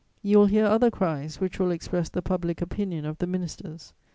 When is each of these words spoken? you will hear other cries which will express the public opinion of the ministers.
you 0.23 0.39
will 0.39 0.47
hear 0.47 0.65
other 0.65 0.89
cries 0.89 1.39
which 1.39 1.59
will 1.59 1.69
express 1.69 2.09
the 2.09 2.23
public 2.23 2.59
opinion 2.59 3.05
of 3.05 3.19
the 3.19 3.27
ministers. 3.27 3.93